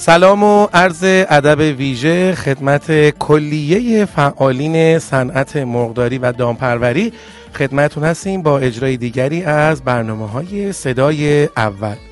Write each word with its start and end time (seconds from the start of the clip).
سلام 0.00 0.42
و 0.42 0.66
عرض 0.72 1.04
ادب 1.04 1.58
ویژه 1.78 2.34
خدمت 2.34 3.10
کلیه 3.10 4.04
فعالین 4.04 4.98
صنعت 4.98 5.56
مرغداری 5.56 6.18
و 6.18 6.32
دامپروری. 6.32 7.12
خدمتون 7.54 8.04
هستیم 8.04 8.42
با 8.42 8.58
اجرای 8.58 8.96
دیگری 8.96 9.44
از 9.44 9.82
برنامه 9.82 10.28
های 10.28 10.72
صدای 10.72 11.48
اول. 11.56 12.07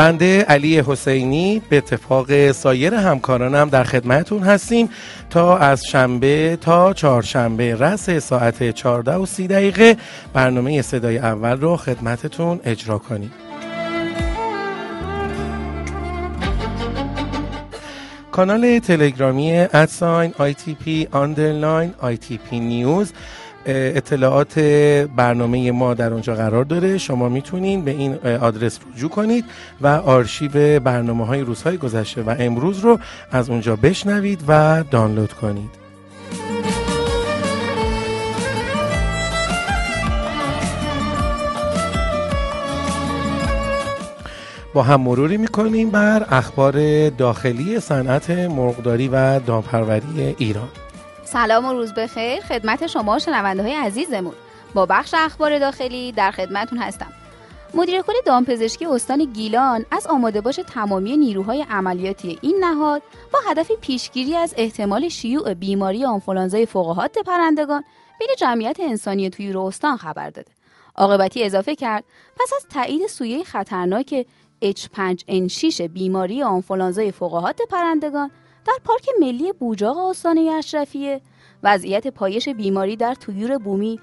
بنده 0.00 0.42
علی 0.42 0.80
حسینی 0.80 1.62
به 1.68 1.76
اتفاق 1.76 2.52
سایر 2.52 2.94
همکارانم 2.94 3.68
در 3.68 3.84
خدمتون 3.84 4.42
هستیم 4.42 4.90
تا 5.30 5.58
از 5.58 5.84
شنبه 5.84 6.58
تا 6.60 6.92
چهارشنبه 6.92 7.74
رأس 7.74 8.10
ساعت 8.10 8.70
14 8.70 9.14
و 9.14 9.26
30 9.26 9.46
دقیقه 9.46 9.96
برنامه 10.32 10.82
صدای 10.82 11.18
اول 11.18 11.60
رو 11.60 11.76
خدمتتون 11.76 12.60
اجرا 12.64 12.98
کنیم. 12.98 13.32
کانال 18.32 18.78
تلگرامی 18.78 19.52
at 19.52 19.79
sign 19.79 20.34
ITP 20.38 21.08
underline 21.10 21.94
ITP 21.98 22.60
news 22.60 23.12
اطلاعات 23.66 24.58
برنامه 25.16 25.72
ما 25.72 25.94
در 25.94 26.12
اونجا 26.12 26.34
قرار 26.34 26.64
داره. 26.64 26.98
شما 26.98 27.28
می‌تونین 27.28 27.84
به 27.84 27.90
این 27.90 28.14
آدرس 28.26 28.78
رجوع 28.94 29.10
کنید 29.10 29.44
و 29.80 29.86
آرشیو 29.86 30.80
برنامه 30.80 31.26
های 31.26 31.40
روزهای 31.40 31.76
گذشته 31.76 32.22
و 32.22 32.34
امروز 32.38 32.78
رو 32.78 32.98
از 33.32 33.50
اونجا 33.50 33.76
بشنوید 33.76 34.40
و 34.48 34.84
دانلود 34.90 35.32
کنید. 35.32 35.80
با 44.74 44.82
هم 44.82 45.00
مروری 45.00 45.36
می‌کنیم 45.36 45.90
بر 45.90 46.26
اخبار 46.30 47.08
داخلی 47.08 47.80
صنعت 47.80 48.30
مرغداری 48.30 49.08
و 49.08 49.38
دامپروری 49.38 50.34
ایران. 50.38 50.68
سلام 51.32 51.66
و 51.66 51.72
روز 51.72 51.94
بخیر. 51.94 52.40
خدمت 52.40 52.86
شما 52.86 53.18
شنونده 53.18 53.62
های 53.62 53.74
عزیزمون. 53.74 54.34
با 54.74 54.86
بخش 54.86 55.14
اخبار 55.18 55.58
داخلی 55.58 56.12
در 56.12 56.30
خدمتون 56.30 56.78
هستم. 56.78 57.12
مدیر 57.74 58.02
کل 58.02 58.12
دامپزشکی 58.26 58.86
استان 58.86 59.24
گیلان 59.24 59.84
از 59.90 60.06
آماده 60.06 60.40
باش 60.40 60.60
تمامی 60.66 61.16
نیروهای 61.16 61.66
عملیاتی 61.70 62.38
این 62.42 62.64
نهاد 62.64 63.02
با 63.32 63.38
هدف 63.50 63.72
پیشگیری 63.72 64.36
از 64.36 64.54
احتمال 64.56 65.08
شیوع 65.08 65.54
بیماری 65.54 66.04
آنفولانزای 66.04 66.66
فوقهات 66.66 67.18
پرندگان 67.18 67.84
بین 68.18 68.28
جمعیت 68.38 68.76
انسانی 68.80 69.30
توی 69.30 69.56
استان 69.56 69.96
خبر 69.96 70.30
داده. 70.30 70.50
عاقبتی 70.96 71.44
اضافه 71.44 71.74
کرد 71.74 72.04
پس 72.40 72.52
از 72.56 72.66
تایید 72.70 73.06
سویه 73.06 73.44
خطرناک 73.44 74.26
H5N6 74.64 75.80
بیماری 75.80 76.42
آنفولانزای 76.42 77.12
فوقهات 77.12 77.60
پرندگان 77.70 78.30
در 78.66 78.74
پارک 78.84 79.08
ملی 79.20 79.52
بوجاق 79.52 79.98
استانه 79.98 80.40
اشرفیه. 80.40 81.20
وضعیت 81.62 82.06
پایش 82.06 82.48
بیماری 82.48 82.96
در 82.96 83.14
تویور 83.14 83.58
بومی 83.58 84.00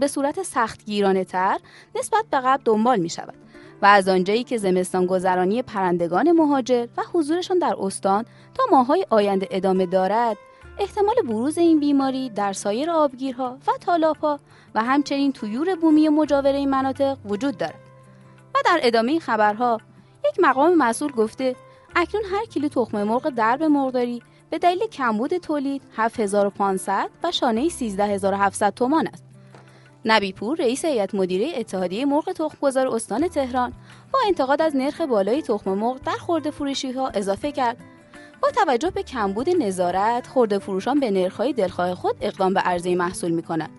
به 0.00 0.06
صورت 0.06 0.42
سخت 0.42 0.84
گیرانه 0.84 1.24
تر 1.24 1.58
نسبت 1.96 2.24
به 2.30 2.40
قبل 2.40 2.62
دنبال 2.64 2.98
می 3.00 3.10
شود 3.10 3.34
و 3.82 3.86
از 3.86 4.08
آنجایی 4.08 4.44
که 4.44 4.58
زمستان 4.58 5.06
گذرانی 5.06 5.62
پرندگان 5.62 6.32
مهاجر 6.32 6.86
و 6.96 7.02
حضورشان 7.12 7.58
در 7.58 7.74
استان 7.78 8.24
تا 8.54 8.64
ماهای 8.70 9.06
آینده 9.10 9.48
ادامه 9.50 9.86
دارد 9.86 10.36
احتمال 10.78 11.14
بروز 11.28 11.58
این 11.58 11.80
بیماری 11.80 12.30
در 12.30 12.52
سایر 12.52 12.90
آبگیرها 12.90 13.58
و 13.66 13.70
تالابها 13.80 14.40
و 14.74 14.82
همچنین 14.82 15.32
تویور 15.32 15.74
بومی 15.74 16.08
مجاور 16.08 16.52
این 16.52 16.70
مناطق 16.70 17.18
وجود 17.24 17.58
دارد. 17.58 17.80
و 18.54 18.58
در 18.64 18.80
ادامه 18.82 19.18
خبرها 19.18 19.80
یک 20.28 20.40
مقام 20.40 20.74
مسئول 20.74 21.12
گفته 21.12 21.56
اکنون 22.00 22.24
هر 22.32 22.44
کیلو 22.44 22.68
تخم 22.68 23.02
مرغ 23.02 23.28
درب 23.28 23.62
مرغداری 23.62 24.22
به 24.50 24.58
دلیل 24.58 24.86
کمبود 24.86 25.36
تولید 25.36 25.82
7500 25.96 27.10
و 27.22 27.32
شانه 27.32 27.68
13700 27.68 28.74
تومان 28.74 29.06
است. 29.06 29.24
نبیپور 30.04 30.56
رئیس 30.56 30.84
هیئت 30.84 31.14
مدیره 31.14 31.52
اتحادیه 31.56 32.04
مرغ 32.04 32.32
تخمگذار 32.32 32.88
استان 32.88 33.28
تهران 33.28 33.72
با 34.12 34.18
انتقاد 34.26 34.62
از 34.62 34.76
نرخ 34.76 35.00
بالای 35.00 35.42
تخم 35.42 35.70
مرغ 35.70 36.00
در 36.04 36.12
خورده 36.12 36.50
فروشی 36.50 36.92
ها 36.92 37.08
اضافه 37.08 37.52
کرد 37.52 37.76
با 38.42 38.50
توجه 38.50 38.90
به 38.90 39.02
کمبود 39.02 39.50
نظارت 39.50 40.26
خورده 40.26 40.58
فروشان 40.58 41.00
به 41.00 41.10
نرخهای 41.10 41.52
دلخواه 41.52 41.94
خود 41.94 42.16
اقدام 42.20 42.54
به 42.54 42.60
عرضه 42.60 42.94
محصول 42.94 43.30
می 43.30 43.42
کنند 43.42 43.70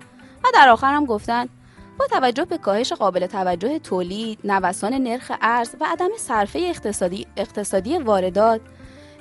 و 0.44 0.47
در 0.53 0.69
آخر 0.69 0.94
هم 0.94 1.06
گفتند 1.06 1.50
با 1.99 2.07
توجه 2.07 2.45
به 2.45 2.57
کاهش 2.57 2.93
قابل 2.93 3.27
توجه 3.27 3.79
تولید، 3.79 4.39
نوسان 4.43 4.93
نرخ 4.93 5.31
ارز 5.41 5.75
و 5.79 5.85
عدم 5.85 6.09
صرفه 6.17 6.59
اقتصادی, 6.59 7.27
اقتصادی 7.37 7.97
واردات، 7.97 8.61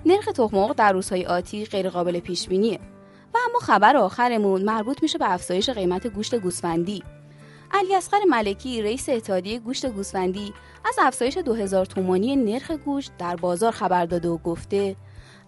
نرخ 0.07 0.25
تخم 0.25 0.73
در 0.73 0.93
روزهای 0.93 1.27
آتی 1.27 1.65
غیر 1.65 1.91
قابل 1.91 2.21
پیش 2.21 2.49
بینیه. 2.49 2.81
و 3.35 3.39
اما 3.49 3.59
خبر 3.59 3.97
آخرمون 3.97 4.63
مربوط 4.63 5.03
میشه 5.03 5.19
به 5.19 5.33
افزایش 5.33 5.71
قیمت 5.71 6.07
گوشت 6.07 6.35
گوسفندی. 6.35 7.03
علی 7.73 7.95
اصغر 7.95 8.19
ملکی 8.29 8.83
رئیس 8.83 9.09
اتحادیه 9.09 9.59
گوشت 9.59 9.87
گوسفندی 9.87 10.53
از 10.85 10.95
افزایش 10.99 11.39
2000 11.39 11.87
تومانی 11.87 12.37
نرخ 12.37 12.71
گوشت 12.71 13.13
در 13.19 13.37
بازار 13.37 13.73
خبر 13.73 14.07
داده 14.07 14.29
و 14.29 14.39
گفته 14.39 14.97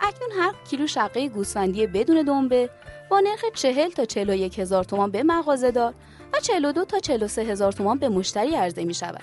اکنون 0.01 0.31
هر 0.39 0.53
کیلو 0.71 0.87
شقه 0.87 1.29
گوسفندی 1.29 1.87
بدون 1.87 2.23
دنبه 2.23 2.71
با 3.11 3.21
نرخ 3.21 3.45
40 3.55 3.91
تا 3.91 4.05
41 4.05 4.59
هزار 4.59 4.85
تومان 4.85 5.11
به 5.11 5.23
مغازه 5.23 5.71
دار 5.71 5.95
و 6.33 6.41
42 6.41 6.85
تا 6.85 6.99
43 6.99 7.43
هزار 7.43 7.73
تومان 7.73 7.99
به 7.99 8.09
مشتری 8.09 8.55
عرضه 8.55 8.85
می 8.85 8.95
شود. 8.95 9.23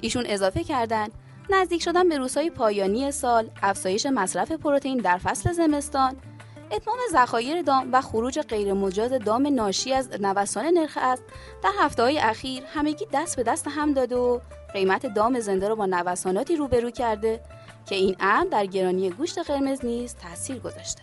ایشون 0.00 0.24
اضافه 0.28 0.64
کردند 0.64 1.12
نزدیک 1.50 1.82
شدن 1.82 2.08
به 2.08 2.18
روزهای 2.18 2.50
پایانی 2.50 3.10
سال، 3.10 3.50
افزایش 3.62 4.06
مصرف 4.06 4.52
پروتئین 4.52 4.98
در 4.98 5.18
فصل 5.18 5.52
زمستان، 5.52 6.16
اتمام 6.70 6.96
ذخایر 7.12 7.62
دام 7.62 7.88
و 7.92 8.00
خروج 8.00 8.38
غیرمجاز 8.40 9.12
دام 9.12 9.46
ناشی 9.46 9.92
از 9.92 10.08
نوسان 10.20 10.64
نرخ 10.66 10.98
است 11.00 11.22
در 11.62 11.70
هفته 11.80 12.02
های 12.02 12.18
اخیر 12.18 12.62
همگی 12.74 13.06
دست 13.12 13.36
به 13.36 13.42
دست 13.42 13.68
هم 13.68 13.92
داده 13.92 14.16
و 14.16 14.40
قیمت 14.72 15.06
دام 15.06 15.40
زنده 15.40 15.68
را 15.68 15.74
با 15.74 15.86
نوساناتی 15.86 16.56
روبرو 16.56 16.90
کرده 16.90 17.40
که 17.86 17.94
این 17.94 18.16
امر 18.20 18.46
در 18.52 18.66
گرانی 18.66 19.10
گوشت 19.10 19.38
قرمز 19.38 19.84
نیز 19.84 20.14
تاثیر 20.14 20.58
گذاشته. 20.58 21.02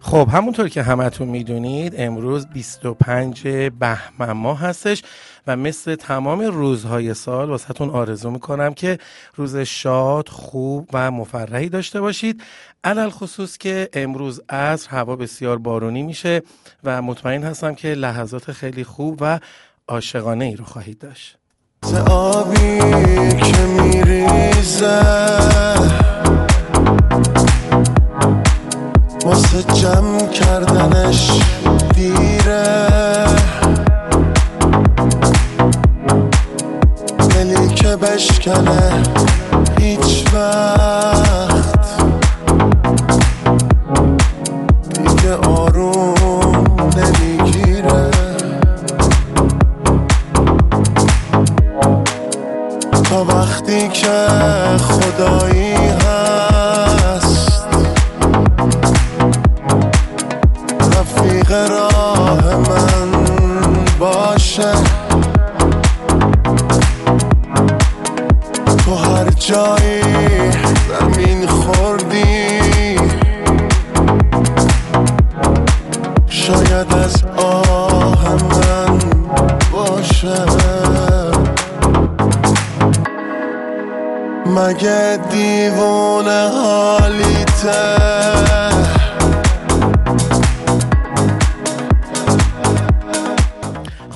خب 0.00 0.28
همونطور 0.32 0.68
که 0.68 0.82
همتون 0.82 1.28
می‌دونید 1.28 1.94
امروز 1.96 2.46
25 2.46 3.48
بهمن 3.78 4.32
ماه 4.32 4.60
هستش 4.60 5.02
و 5.46 5.56
مثل 5.56 5.94
تمام 5.94 6.40
روزهای 6.40 7.14
سال 7.14 7.50
واسهتون 7.50 7.90
آرزو 7.90 8.30
می‌کنم 8.30 8.74
که 8.74 8.98
روز 9.36 9.56
شاد 9.56 10.28
خوب 10.28 10.88
و 10.92 11.10
مفرحی 11.10 11.68
داشته 11.68 12.00
باشید. 12.00 12.42
علل 12.84 13.10
خصوص 13.10 13.58
که 13.58 13.88
امروز 13.92 14.40
عصر 14.48 14.90
هوا 14.90 15.16
بسیار 15.16 15.58
بارونی 15.58 16.02
میشه 16.02 16.42
و 16.84 17.02
مطمئن 17.02 17.42
هستم 17.42 17.74
که 17.74 17.88
لحظات 17.88 18.52
خیلی 18.52 18.84
خوب 18.84 19.18
و 19.20 19.40
عاشقانه 19.88 20.44
ای 20.44 20.56
رو 20.56 20.64
خواهید 20.64 20.98
داشت. 20.98 21.36
آبی 22.10 22.78
که 23.52 23.66
میریزه 23.66 25.02
وقتی 53.52 53.88
که 53.88 54.08
خدایی 54.78 55.71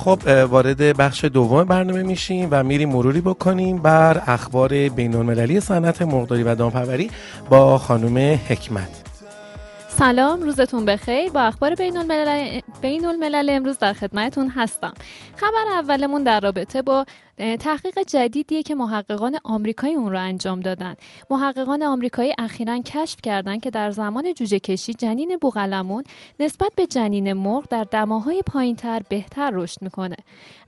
خب 0.06 0.46
وارد 0.50 0.96
بخش 0.96 1.24
دوم 1.24 1.64
برنامه 1.64 2.02
میشیم 2.02 2.48
و 2.50 2.62
میریم 2.62 2.88
مروری 2.88 3.20
بکنیم 3.20 3.78
بر 3.78 4.22
اخبار 4.26 4.88
بین 4.88 5.14
المللی 5.14 5.60
صنعت 5.60 6.02
مرغداری 6.02 6.42
و 6.42 6.54
دامپروری 6.54 7.10
با 7.50 7.78
خانم 7.78 8.38
حکمت. 8.48 9.02
سلام 9.88 10.42
روزتون 10.42 10.84
بخیر. 10.84 11.30
با 11.30 11.40
اخبار 11.40 11.74
بین 11.74 11.96
الملل, 11.96 12.60
بین 12.80 13.04
الملل 13.04 13.50
امروز 13.50 13.78
در 13.78 13.92
خدمتتون 13.92 14.48
هستم. 14.48 14.92
خبر 15.36 15.72
اولمون 15.72 16.22
در 16.22 16.40
رابطه 16.40 16.82
با 16.82 17.06
تحقیق 17.38 17.98
جدیدیه 18.06 18.62
که 18.62 18.74
محققان 18.74 19.38
آمریکایی 19.44 19.94
اون 19.94 20.12
رو 20.12 20.20
انجام 20.20 20.60
دادن. 20.60 20.94
محققان 21.30 21.82
آمریکایی 21.82 22.34
اخیرا 22.38 22.78
کشف 22.78 23.16
کردند 23.22 23.60
که 23.60 23.70
در 23.70 23.90
زمان 23.90 24.34
جوجه 24.34 24.58
کشی 24.58 24.94
جنین 24.94 25.38
بوغلمون 25.40 26.04
نسبت 26.40 26.72
به 26.76 26.86
جنین 26.86 27.32
مرغ 27.32 27.68
در 27.70 27.84
دماهای 27.84 28.42
پایینتر 28.46 29.02
بهتر 29.08 29.50
رشد 29.54 29.82
می‌کنه. 29.82 30.16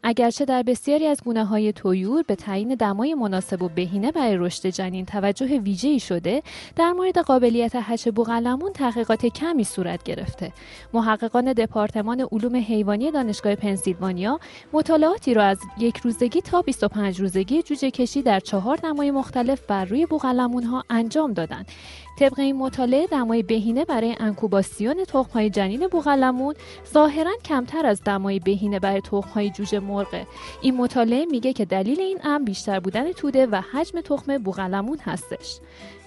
اگرچه 0.03 0.45
در 0.45 0.63
بسیاری 0.63 1.07
از 1.07 1.21
گونه 1.25 1.45
های 1.45 1.73
تویور 1.73 2.23
به 2.23 2.35
تعیین 2.35 2.75
دمای 2.75 3.15
مناسب 3.15 3.63
و 3.63 3.69
بهینه 3.69 4.13
برای 4.13 4.37
رشد 4.37 4.67
جنین 4.67 5.07
توجه 5.07 5.47
ویژه‌ای 5.59 6.01
شده 6.01 6.43
در 6.77 6.93
مورد 6.93 7.19
قابلیت 7.19 7.73
هش 7.75 8.09
بوغلمون 8.09 8.73
تحقیقات 8.73 9.27
کمی 9.27 9.65
صورت 9.65 10.03
گرفته. 10.03 10.53
محققان 10.95 11.53
دپارتمان 11.53 12.27
علوم 12.33 12.57
حیوانی 12.57 13.11
دانشگاه 13.11 13.55
پنسیلوانیا 13.55 14.41
مطالعاتی 14.73 15.35
را 15.35 15.45
از 15.45 15.59
یک 15.79 15.97
روزگی 15.97 16.41
تا 16.41 16.58
25 16.63 17.21
روزگی 17.21 17.63
جوجه 17.63 17.91
کشی 17.91 18.23
در 18.23 18.41
چهار 18.41 18.77
دمای 18.77 19.11
مختلف 19.11 19.61
بر 19.67 19.85
روی 19.85 20.07
بوغلمون 20.07 20.63
ها 20.63 20.85
انجام 20.91 21.33
دادند. 21.33 21.69
طبق 22.19 22.39
این 22.39 22.57
مطالعه 22.57 23.07
دمای 23.07 23.43
بهینه 23.43 23.85
برای 23.85 24.17
انکوباسیون 24.21 25.05
تخمهای 25.05 25.51
جنین 25.51 25.87
بوغلمون 25.87 26.55
ظاهرا 26.93 27.31
کمتر 27.45 27.87
از 27.87 28.05
دمای 28.05 28.39
بهینه 28.39 28.79
برای 28.79 29.01
تخمهای 29.01 29.51
جوجه 29.51 29.81
مرغه 29.81 30.27
این 30.63 30.77
مطالعه 30.77 31.25
میگه 31.25 31.53
که 31.53 31.65
دلیل 31.65 32.01
این 32.01 32.19
امر 32.25 32.45
بیشتر 32.45 32.81
بودن 32.81 33.13
توده 33.13 33.47
و 33.47 33.61
حجم 33.73 34.01
تخم 34.01 34.39
بوغلمون 34.39 34.99
هستش 34.99 35.61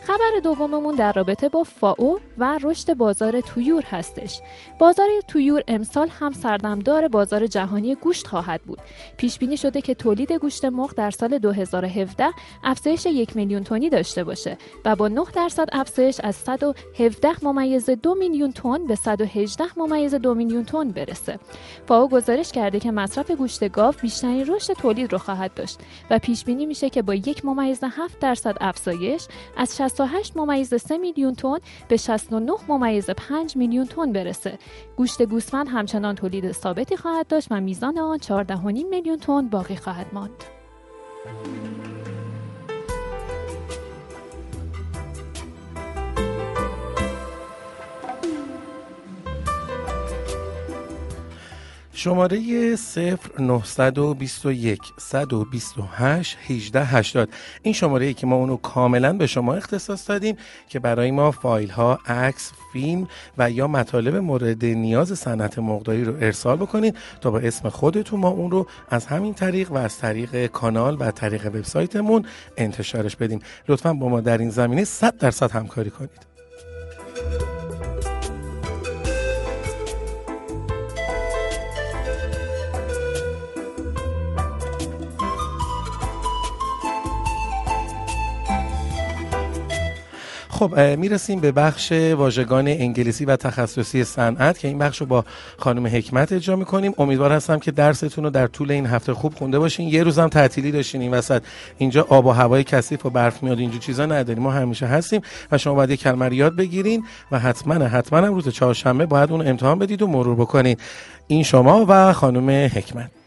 خبر 0.03 0.39
دوممون 0.43 0.95
در 0.95 1.13
رابطه 1.13 1.49
با 1.49 1.63
فاو 1.63 2.19
و 2.37 2.59
رشد 2.63 2.93
بازار 2.93 3.41
تویور 3.41 3.83
هستش. 3.83 4.41
بازار 4.79 5.07
تویور 5.27 5.63
امسال 5.67 6.09
هم 6.09 6.31
سردمدار 6.31 7.07
بازار 7.07 7.47
جهانی 7.47 7.95
گوشت 7.95 8.27
خواهد 8.27 8.61
بود. 8.61 8.79
پیش 9.17 9.39
بینی 9.39 9.57
شده 9.57 9.81
که 9.81 9.95
تولید 9.95 10.31
گوشت 10.31 10.65
مرغ 10.65 10.93
در 10.95 11.11
سال 11.11 11.37
2017 11.37 12.27
افزایش 12.63 13.05
یک 13.05 13.35
میلیون 13.35 13.63
تنی 13.63 13.89
داشته 13.89 14.23
باشه 14.23 14.57
و 14.85 14.95
با 14.95 15.07
9 15.07 15.23
درصد 15.35 15.69
افزایش 15.71 16.00
از 16.23 16.35
117 16.35 17.29
ممیز 17.41 17.89
دو 17.89 18.15
میلیون 18.15 18.51
تن 18.51 18.87
به 18.87 18.95
118 18.95 19.63
ممیز 19.77 20.15
دو 20.15 20.33
میلیون 20.33 20.65
تن 20.65 20.89
برسه. 20.89 21.39
فاو 21.87 22.09
گزارش 22.09 22.51
کرده 22.51 22.79
که 22.79 22.91
مصرف 22.91 23.31
گوشت 23.31 23.71
گاو 23.71 23.93
بیشترین 24.01 24.47
رشد 24.47 24.73
تولید 24.73 25.11
رو 25.11 25.17
خواهد 25.17 25.53
داشت 25.53 25.79
و 26.09 26.19
پیش 26.19 26.45
بینی 26.45 26.65
میشه 26.65 26.89
که 26.89 27.01
با 27.01 27.15
یک 27.15 27.45
ممیز 27.45 27.83
7 27.83 28.19
درصد 28.19 28.57
افزایش 28.61 29.27
از 29.57 29.77
68 29.77 30.37
ممیز 30.37 30.73
3 30.73 30.97
میلیون 30.97 31.35
تن 31.35 31.57
به 31.87 31.97
69 31.97 32.51
ممیز 32.67 33.09
5 33.09 33.57
میلیون 33.57 33.85
تن 33.85 34.11
برسه. 34.11 34.57
گوشت 34.95 35.21
گوسفند 35.21 35.67
همچنان 35.69 36.15
تولید 36.15 36.51
ثابتی 36.51 36.97
خواهد 36.97 37.27
داشت 37.27 37.47
و 37.51 37.61
میزان 37.61 37.99
آن 37.99 38.17
14.5 38.17 38.85
میلیون 38.89 39.17
تن 39.17 39.47
باقی 39.47 39.75
خواهد 39.75 40.07
ماند. 40.13 40.43
شماره 51.93 52.37
0921 53.39 54.81
128 54.97 56.37
1880 56.47 57.29
این 57.61 57.73
شماره 57.73 58.05
ای 58.05 58.13
که 58.13 58.27
ما 58.27 58.35
اونو 58.35 58.57
کاملا 58.57 59.13
به 59.13 59.27
شما 59.27 59.53
اختصاص 59.53 60.09
دادیم 60.09 60.37
که 60.69 60.79
برای 60.79 61.11
ما 61.11 61.31
فایل 61.31 61.69
ها 61.69 61.99
عکس 62.05 62.51
فیلم 62.73 63.07
و 63.37 63.51
یا 63.51 63.67
مطالب 63.67 64.15
مورد 64.15 64.65
نیاز 64.65 65.19
صنعت 65.19 65.59
مقداری 65.59 66.03
رو 66.03 66.13
ارسال 66.15 66.57
بکنید 66.57 66.95
تا 67.21 67.31
با 67.31 67.39
اسم 67.39 67.69
خودتون 67.69 68.19
ما 68.19 68.29
اون 68.29 68.51
رو 68.51 68.67
از 68.89 69.05
همین 69.05 69.33
طریق 69.33 69.71
و 69.71 69.77
از 69.77 69.97
طریق 69.97 70.45
کانال 70.45 70.97
و 70.99 71.11
طریق 71.11 71.45
وبسایتمون 71.45 72.25
انتشارش 72.57 73.15
بدیم. 73.15 73.39
لطفا 73.67 73.93
با 73.93 74.09
ما 74.09 74.21
در 74.21 74.37
این 74.37 74.49
زمینه 74.49 74.83
100 74.83 75.17
درصد 75.17 75.51
همکاری 75.51 75.89
کنید. 75.89 76.30
خب 90.61 90.79
می‌رسیم 90.79 91.39
به 91.39 91.51
بخش 91.51 91.91
واژگان 91.91 92.67
انگلیسی 92.67 93.25
و 93.25 93.35
تخصصی 93.35 94.03
صنعت 94.03 94.59
که 94.59 94.67
این 94.67 94.77
بخش 94.77 95.01
رو 95.01 95.05
با 95.05 95.25
خانم 95.57 95.87
حکمت 95.87 96.31
اجرا 96.31 96.55
می‌کنیم. 96.55 96.93
امیدوار 96.97 97.31
هستم 97.31 97.59
که 97.59 97.71
درستون 97.71 98.23
رو 98.23 98.29
در 98.29 98.47
طول 98.47 98.71
این 98.71 98.85
هفته 98.85 99.13
خوب 99.13 99.33
خونده 99.35 99.59
باشین. 99.59 99.87
یه 99.87 100.03
روزم 100.03 100.27
تعطیلی 100.27 100.71
داشتین 100.71 101.01
این 101.01 101.11
وسط. 101.11 101.43
اینجا 101.77 102.05
آب 102.09 102.25
و 102.25 102.31
هوای 102.31 102.63
کثیف 102.63 103.05
و 103.05 103.09
برف 103.09 103.43
میاد 103.43 103.59
اینجور 103.59 103.81
چیزا 103.81 104.05
نداریم. 104.05 104.43
ما 104.43 104.51
همیشه 104.51 104.85
هستیم 104.85 105.21
و 105.51 105.57
شما 105.57 105.73
باید 105.73 105.89
یه 105.89 105.97
کلمه 105.97 106.35
یاد 106.35 106.55
بگیرین 106.55 107.05
و 107.31 107.39
حتما 107.39 107.73
حتما 107.73 108.19
روز 108.19 108.49
چهارشنبه 108.49 109.05
باید 109.05 109.31
اون 109.31 109.47
امتحان 109.47 109.79
بدید 109.79 110.01
و 110.01 110.07
مرور 110.07 110.35
بکنید 110.35 110.79
این 111.27 111.43
شما 111.43 111.85
و 111.89 112.13
خانم 112.13 112.49
حکمت. 112.49 113.20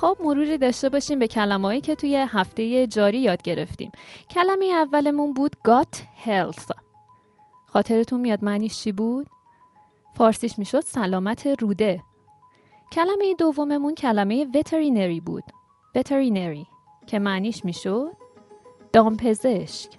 خب 0.00 0.16
مروری 0.20 0.58
داشته 0.58 0.88
باشیم 0.88 1.18
به 1.18 1.28
کلمه‌ای 1.28 1.80
که 1.80 1.94
توی 1.94 2.16
هفته 2.16 2.86
جاری 2.86 3.18
یاد 3.18 3.42
گرفتیم. 3.42 3.92
کلمه 4.30 4.64
اولمون 4.64 5.32
بود 5.32 5.56
got 5.68 5.96
health. 6.26 6.70
خاطرتون 7.66 8.20
میاد 8.20 8.44
معنیش 8.44 8.78
چی 8.78 8.92
بود؟ 8.92 9.26
فارسیش 10.14 10.58
می‌شد 10.58 10.80
سلامت 10.80 11.46
روده. 11.46 12.02
کلمه 12.92 13.34
دوممون 13.38 13.94
کلمه 13.94 14.46
veterinary 14.52 15.20
بود. 15.24 15.44
veterinary 15.98 16.66
که 17.06 17.18
معنیش 17.18 17.64
می‌شد 17.64 18.12
دامپزشک. 18.92 19.90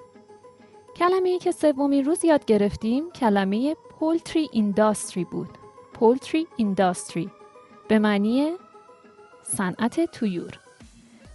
کلمه 0.96 1.30
ای 1.30 1.40
که 1.40 1.52
سومین 1.52 2.06
روز 2.06 2.26
یاد 2.26 2.46
گرفتیم 2.46 3.12
کلمه 3.12 3.74
poultry 3.74 4.56
industry 4.56 5.26
بود. 5.32 5.50
poultry 6.00 6.62
industry 6.62 7.30
به 7.88 8.00
معنی 8.00 8.52
صنعت 9.44 10.12
تویور. 10.12 10.60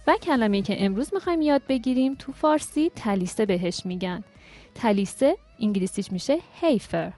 و 0.07 0.15
کلمه 0.23 0.61
که 0.61 0.85
امروز 0.85 1.13
می‌خوایم 1.13 1.41
یاد 1.41 1.61
بگیریم 1.69 2.15
تو 2.15 2.31
فارسی 2.31 2.91
تلیسه 2.95 3.45
بهش 3.45 3.81
میگن. 3.85 4.23
تلیسه 4.75 5.37
انگلیسیش 5.59 6.11
میشه 6.11 6.37
هیفر. 6.61 7.13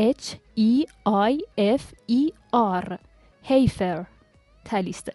H 0.00 0.34
E 0.58 0.84
I 1.08 1.40
F 1.78 1.82
E 2.10 2.32
R. 2.82 2.98
هیفر. 3.42 4.06
تلیسه. 4.64 5.12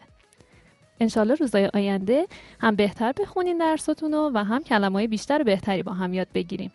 انشالله 0.99 1.35
روزای 1.35 1.69
آینده 1.73 2.27
هم 2.59 2.75
بهتر 2.75 3.11
بخونین 3.11 3.57
درستون 3.57 4.13
و 4.13 4.43
هم 4.43 4.63
کلمه 4.63 5.07
بیشتر 5.07 5.43
بهتری 5.43 5.83
با 5.83 5.93
هم 5.93 6.13
یاد 6.13 6.27
بگیریم. 6.33 6.71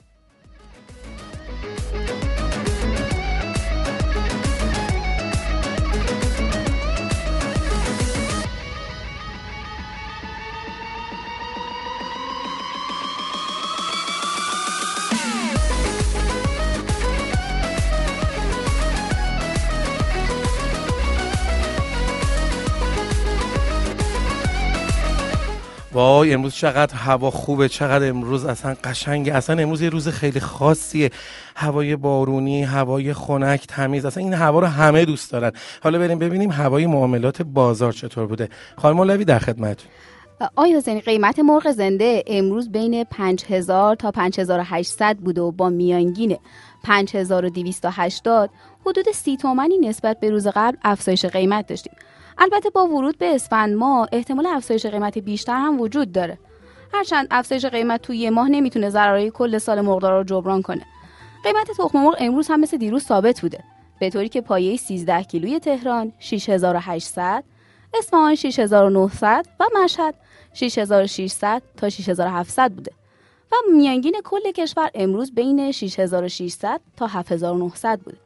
وای 25.96 26.34
امروز 26.34 26.54
چقدر 26.54 26.94
هوا 26.94 27.30
خوبه 27.30 27.68
چقدر 27.68 28.08
امروز 28.08 28.44
اصلا 28.44 28.76
قشنگه. 28.84 29.34
اصلا 29.34 29.62
امروز 29.62 29.82
یه 29.82 29.88
روز 29.88 30.08
خیلی 30.08 30.40
خاصیه. 30.40 31.10
هوای 31.56 31.96
بارونی 31.96 32.62
هوای 32.62 33.14
خنک 33.14 33.66
تمیز. 33.66 34.04
اصلا 34.04 34.22
این 34.22 34.34
هوا 34.34 34.60
رو 34.60 34.66
همه 34.66 35.04
دوست 35.04 35.32
دارن. 35.32 35.52
حالا 35.82 35.98
بریم 35.98 36.18
ببینیم 36.18 36.50
هوای 36.50 36.86
معاملات 36.86 37.42
بازار 37.42 37.92
چطور 37.92 38.26
بوده. 38.26 38.48
خانم 38.76 38.96
مولوی 38.96 39.24
در 39.24 39.38
خدمت. 39.38 39.78
آیا 40.56 40.80
زنی 40.80 41.00
قیمت 41.00 41.38
مرغ 41.38 41.72
زنده 41.72 42.24
امروز 42.26 42.70
بین 42.72 43.04
5000 43.04 43.96
تا 43.96 44.10
5800 44.10 45.16
بوده 45.16 45.40
و 45.40 45.50
با 45.50 45.68
میانگین 45.68 46.36
5280 46.84 48.50
حدود 48.86 49.04
30 49.14 49.36
تومانی 49.36 49.78
نسبت 49.78 50.20
به 50.20 50.30
روز 50.30 50.46
قبل 50.46 50.76
افزایش 50.82 51.24
قیمت 51.24 51.66
داشتیم. 51.66 51.92
البته 52.38 52.70
با 52.70 52.86
ورود 52.86 53.18
به 53.18 53.34
اسفند 53.34 53.76
ماه 53.76 54.08
احتمال 54.12 54.46
افزایش 54.46 54.86
قیمت 54.86 55.18
بیشتر 55.18 55.56
هم 55.56 55.80
وجود 55.80 56.12
داره. 56.12 56.38
هرچند 56.94 57.26
افزایش 57.30 57.64
قیمت 57.64 58.02
توی 58.02 58.18
یه 58.18 58.30
ماه 58.30 58.48
نمی‌تونه 58.48 58.90
ضررهای 58.90 59.30
کل 59.30 59.58
سال 59.58 59.80
مرغدارا 59.80 60.18
رو 60.18 60.24
جبران 60.24 60.62
کنه. 60.62 60.86
قیمت 61.44 61.70
تخم 61.78 61.98
مرغ 61.98 62.16
امروز 62.18 62.48
هم 62.48 62.60
مثل 62.60 62.76
دیروز 62.76 63.04
ثابت 63.04 63.40
بوده. 63.40 63.64
به 64.00 64.10
طوری 64.10 64.28
که 64.28 64.40
پایه 64.40 64.76
13 64.76 65.22
کیلوی 65.22 65.58
تهران 65.58 66.12
6800 66.18 67.44
اصفهان 67.98 68.34
6900 68.34 69.46
و 69.60 69.64
مشهد 69.82 70.14
6600 70.52 71.62
تا 71.76 71.88
6700 71.88 72.72
بوده. 72.72 72.92
و 73.52 73.56
میانگین 73.72 74.16
کل 74.24 74.50
کشور 74.50 74.90
امروز 74.94 75.34
بین 75.34 75.72
6600 75.72 76.80
تا 76.96 77.06
7900 77.06 78.00
بوده. 78.00 78.18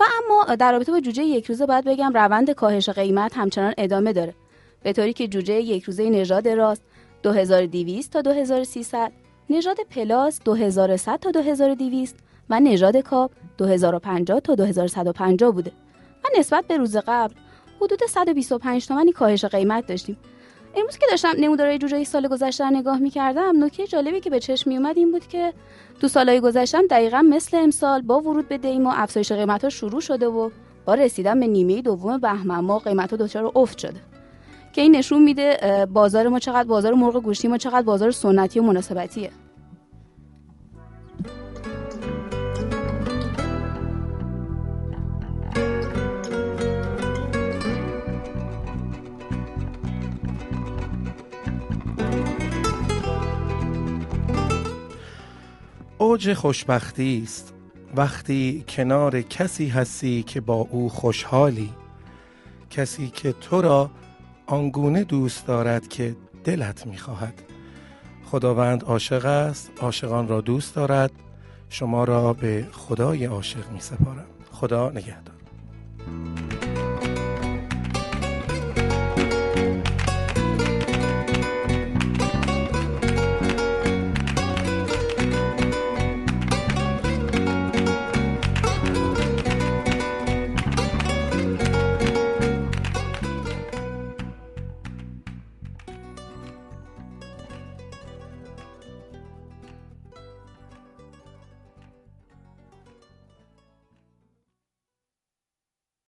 و 0.00 0.04
اما 0.24 0.54
در 0.54 0.72
رابطه 0.72 0.92
با 0.92 1.00
جوجه 1.00 1.22
یک 1.22 1.46
روزه 1.46 1.66
باید 1.66 1.84
بگم 1.84 2.12
روند 2.12 2.50
کاهش 2.50 2.88
قیمت 2.88 3.36
همچنان 3.36 3.74
ادامه 3.78 4.12
داره. 4.12 4.34
به 4.82 4.92
طوری 4.92 5.12
که 5.12 5.28
جوجه 5.28 5.54
یک 5.54 5.84
روزه 5.84 6.10
نژاد 6.10 6.48
راست 6.48 6.82
2200 7.22 8.12
تا 8.12 8.20
2300 8.20 9.12
نژاد 9.50 9.76
پلاس 9.90 10.40
2100 10.44 11.16
تا 11.20 11.30
2200 11.30 12.16
و 12.50 12.60
نژاد 12.60 12.96
کاپ 12.96 13.30
2050 13.58 14.40
تا 14.40 14.54
2150 14.54 15.52
بوده. 15.52 15.72
و 16.24 16.38
نسبت 16.38 16.64
به 16.66 16.76
روز 16.76 16.96
قبل 16.96 17.34
حدود 17.80 18.06
125 18.08 18.86
تومانی 18.86 19.12
کاهش 19.12 19.44
قیمت 19.44 19.86
داشتیم. 19.86 20.16
امروز 20.76 20.98
که 20.98 21.06
داشتم 21.10 21.32
نمودارهای 21.38 21.78
جوجه 21.78 22.04
سال 22.04 22.28
گذشته 22.28 22.64
رو 22.64 22.70
نگاه 22.70 22.98
می‌کردم 22.98 23.64
نکته 23.64 23.86
جالبی 23.86 24.20
که 24.20 24.30
به 24.30 24.40
چشم 24.40 24.70
میومد 24.70 24.98
این 24.98 25.12
بود 25.12 25.26
که 25.26 25.52
تو 26.00 26.08
سالهای 26.08 26.40
گذشتم 26.40 26.86
دقیقا 26.86 27.22
مثل 27.22 27.56
امسال 27.56 28.02
با 28.02 28.20
ورود 28.20 28.48
به 28.48 28.58
دیما 28.58 28.92
افزایش 28.92 29.32
قیمت 29.32 29.64
ها 29.64 29.70
شروع 29.70 30.00
شده 30.00 30.26
و 30.26 30.50
با 30.84 30.94
رسیدن 30.94 31.40
به 31.40 31.46
نیمه 31.46 31.82
دوم 31.82 32.18
بهمن 32.18 32.60
ما 32.60 32.78
قیمت 32.78 33.10
ها 33.10 33.16
دچار 33.16 33.52
افت 33.54 33.78
شده. 33.78 34.00
که 34.72 34.82
این 34.82 34.96
نشون 34.96 35.22
میده 35.22 35.58
بازار 35.92 36.28
ما 36.28 36.38
چقدر 36.38 36.68
بازار 36.68 36.94
مرغ 36.94 37.22
گوشتی 37.22 37.48
ما 37.48 37.58
چقدر 37.58 37.82
بازار 37.82 38.10
سنتی 38.10 38.60
و 38.60 38.62
مناسبتیه. 38.62 39.30
اوج 55.98 56.32
خوشبختی 56.34 57.20
است. 57.24 57.54
وقتی 57.96 58.64
کنار 58.68 59.22
کسی 59.22 59.68
هستی 59.68 60.22
که 60.22 60.40
با 60.40 60.54
او 60.54 60.88
خوشحالی 60.88 61.70
کسی 62.70 63.08
که 63.08 63.32
تو 63.32 63.62
را 63.62 63.90
آنگونه 64.46 65.04
دوست 65.04 65.46
دارد 65.46 65.88
که 65.88 66.16
دلت 66.44 66.86
می‌خواهد. 66.86 67.42
خداوند 68.24 68.84
عاشق 68.84 69.24
است 69.24 69.70
عاشقان 69.80 70.28
را 70.28 70.40
دوست 70.40 70.74
دارد 70.74 71.10
شما 71.68 72.04
را 72.04 72.32
به 72.32 72.66
خدای 72.72 73.24
عاشق 73.24 73.70
می 73.70 73.80
سپارم 73.80 74.26
خدا 74.52 74.90
نگهدار. 74.90 75.37